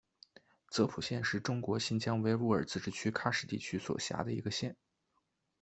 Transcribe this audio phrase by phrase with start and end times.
[0.67, 4.75] 泽普县是中国新疆维吾尔自治区喀什地区所辖的一个县。